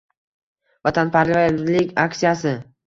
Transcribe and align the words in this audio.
Vatanparvarlik 0.89 1.97
aksiyasi 2.09 2.61